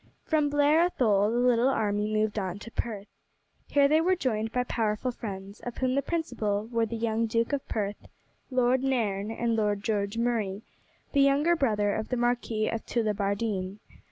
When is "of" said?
5.59-5.77, 7.53-7.67, 11.93-12.09, 12.67-12.83